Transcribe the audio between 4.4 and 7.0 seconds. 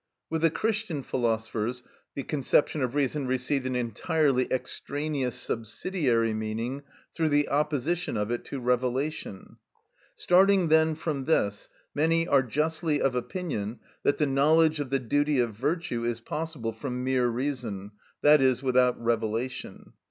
extraneous, subsidiary meaning